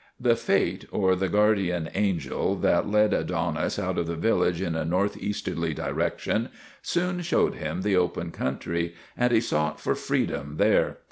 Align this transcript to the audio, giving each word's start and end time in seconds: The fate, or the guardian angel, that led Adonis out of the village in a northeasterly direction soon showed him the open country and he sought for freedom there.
The 0.19 0.35
fate, 0.35 0.85
or 0.91 1.15
the 1.15 1.29
guardian 1.29 1.87
angel, 1.93 2.55
that 2.55 2.89
led 2.89 3.13
Adonis 3.13 3.77
out 3.77 3.99
of 3.99 4.07
the 4.07 4.15
village 4.15 4.59
in 4.59 4.75
a 4.75 4.83
northeasterly 4.83 5.75
direction 5.75 6.49
soon 6.81 7.21
showed 7.21 7.53
him 7.53 7.83
the 7.83 7.95
open 7.97 8.31
country 8.31 8.95
and 9.15 9.31
he 9.31 9.39
sought 9.41 9.79
for 9.79 9.93
freedom 9.93 10.57
there. 10.57 10.97